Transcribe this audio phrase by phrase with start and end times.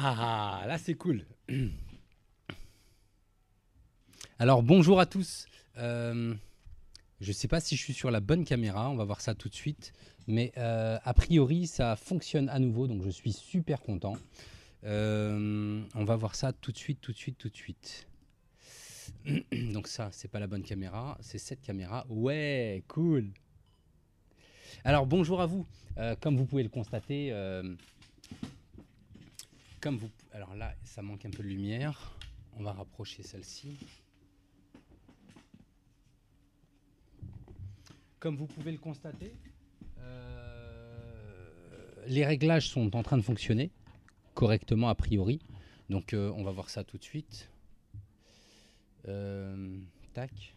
[0.00, 1.24] Ah, là c'est cool.
[4.38, 5.46] Alors bonjour à tous.
[5.76, 6.36] Euh,
[7.20, 9.34] je ne sais pas si je suis sur la bonne caméra, on va voir ça
[9.34, 9.92] tout de suite.
[10.28, 14.16] Mais euh, a priori ça fonctionne à nouveau, donc je suis super content.
[14.84, 18.06] Euh, on va voir ça tout de suite, tout de suite, tout de suite.
[19.72, 22.06] donc ça, c'est pas la bonne caméra, c'est cette caméra.
[22.08, 23.32] Ouais, cool.
[24.84, 25.66] Alors bonjour à vous.
[26.20, 27.32] comme vous pouvez le constater,
[29.80, 32.16] comme vous, alors là, ça manque un peu de lumière.
[32.56, 33.78] On va rapprocher celle-ci.
[38.18, 39.32] Comme vous pouvez le constater,
[39.98, 41.48] euh,
[42.06, 43.70] les réglages sont en train de fonctionner
[44.34, 45.40] correctement a priori.
[45.88, 47.48] Donc euh, on va voir ça tout de suite.
[49.06, 49.78] Euh,
[50.14, 50.54] tac.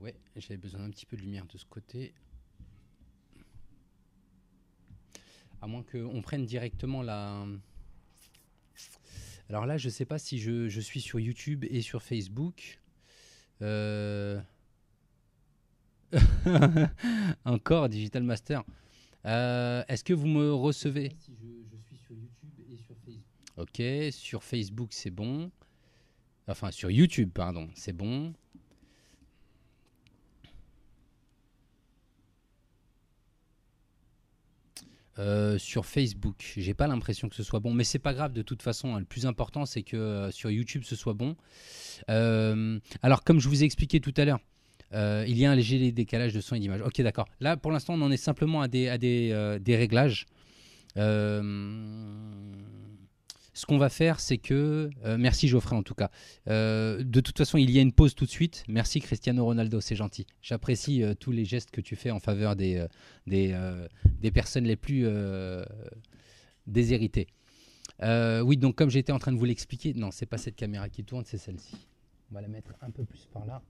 [0.00, 2.12] ouais, j'avais besoin d'un petit peu de lumière de ce côté.
[5.62, 7.46] À moins qu'on prenne directement la...
[9.48, 12.80] Alors là, je ne sais pas si je, suis sur YouTube et sur Facebook.
[13.60, 14.40] Euh,
[17.44, 18.64] encore Digital Master.
[19.24, 21.12] Euh, est-ce que vous me recevez?
[21.20, 23.22] Si je, suis sur YouTube et sur Facebook.
[23.56, 23.82] Ok,
[24.12, 25.52] sur Facebook c'est bon.
[26.48, 28.34] Enfin sur YouTube, pardon, c'est bon.
[35.18, 36.54] Euh, sur Facebook.
[36.56, 38.94] J'ai pas l'impression que ce soit bon, mais c'est pas grave de toute façon.
[38.94, 39.00] Hein.
[39.00, 41.36] Le plus important, c'est que euh, sur YouTube, ce soit bon.
[42.08, 44.40] Euh, alors, comme je vous ai expliqué tout à l'heure,
[44.94, 46.80] il y a un léger décalage de son et d'image.
[46.80, 47.26] Ok, d'accord.
[47.40, 50.24] Là, pour l'instant, on en est simplement à des, réglages
[53.62, 54.90] ce qu'on va faire, c'est que.
[55.04, 56.10] Euh, merci Geoffrey en tout cas.
[56.48, 58.64] Euh, de toute façon, il y a une pause tout de suite.
[58.66, 60.26] Merci Cristiano Ronaldo, c'est gentil.
[60.42, 62.84] J'apprécie euh, tous les gestes que tu fais en faveur des,
[64.34, 65.06] personnes les plus
[66.66, 67.28] déshéritées.
[68.02, 71.04] oui, donc comme j'étais en train de vous l'expliquer, non, c'est pas cette caméra qui
[71.04, 71.86] tourne, c'est celle-ci.
[72.32, 73.62] On va la mettre un peu plus par là.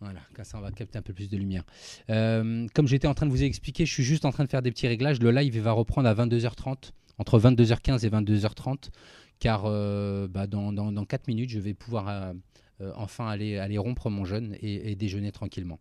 [0.00, 1.64] Voilà, comme ça on va capter un peu plus de lumière.
[2.08, 4.70] comme j'étais en train de vous expliquer, je suis juste en train de faire des
[4.70, 5.18] petits réglages.
[5.18, 8.90] Le live va reprendre à 22h30 entre 22h15 et 22h30,
[9.38, 12.32] car euh, bah, dans, dans, 4 minutes, je vais pouvoir euh,
[12.80, 15.78] euh, enfin aller, aller rompre mon jeûne et, déjeuner tranquillement.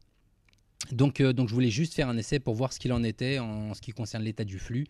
[0.91, 3.73] Donc, donc je voulais juste faire un essai pour voir ce qu'il en était en,
[3.73, 4.85] ce qui concerne l'état du flux.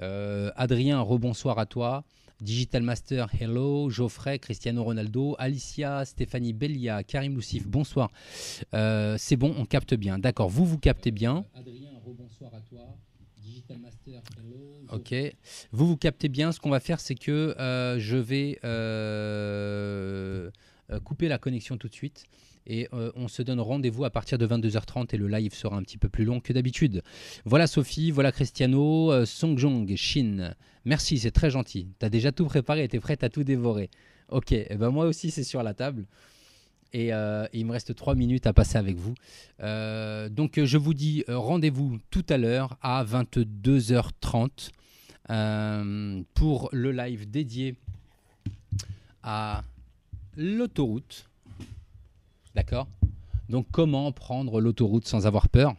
[0.00, 2.04] Adrien, rebonsoir à toi.
[2.40, 3.88] Digital Master, hello.
[3.88, 8.10] Geoffrey, Cristiano Ronaldo, Alicia, Stéphanie Bellia, Karim Loussif, bonsoir.
[8.72, 10.18] c'est bon, on capte bien.
[10.18, 11.44] D'accord, vous, vous captez bien.
[11.54, 12.96] Adrien, rebonsoir à toi.
[14.90, 15.14] Ok.
[15.72, 16.52] Vous, vous captez bien.
[16.52, 20.50] Ce qu'on va faire, c'est que euh, je vais euh,
[20.90, 22.24] euh, couper la connexion tout de suite.
[22.64, 25.98] Et on se donne rendez-vous à partir de 22h30 et le live sera un petit
[25.98, 27.02] peu plus long que d'habitude.
[27.44, 30.54] Voilà Sophie, voilà Cristiano, Songjong, Shin.
[30.84, 31.88] Merci, c'est très gentil.
[31.98, 33.90] Tu as déjà tout préparé et tu es prête à tout dévorer.
[34.28, 36.06] Ok, eh ben moi aussi c'est sur la table.
[36.94, 39.14] Euh, et, il me reste trois minutes à passer avec vous.
[39.60, 44.70] Euh, donc je vous dis euh, rendez-vous tout à l'heure à 22h30
[46.34, 47.76] pour le live dédié
[49.22, 49.62] à
[50.36, 51.28] l'autoroute.
[52.54, 52.86] D'accord?
[53.48, 55.74] Donc comment prendre l'autoroute sans avoir peur?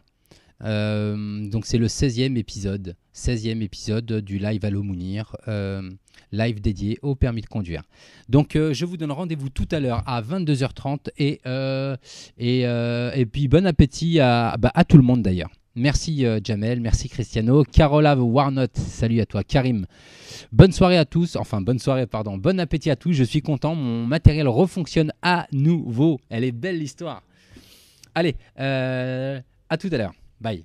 [0.60, 5.36] Donc c'est le 16e épisode, 16e épisode du live à Mounir
[6.34, 7.82] live dédié au permis de conduire.
[8.28, 11.96] Donc euh, je vous donne rendez-vous tout à l'heure à 22h30 et, euh,
[12.38, 15.50] et, euh, et, puis bon appétit à, bah, à tout le monde d'ailleurs.
[15.76, 19.86] Merci Jamel, merci Cristiano, Carola Warnot, salut à toi, Karim.
[20.52, 23.74] Bonne soirée à tous, enfin bonne soirée, pardon, bon appétit à tous, je suis content,
[23.74, 26.20] mon matériel refonctionne à nouveau.
[26.28, 27.24] Elle est belle l'histoire.
[28.14, 30.64] Allez, à tout à l'heure, bye.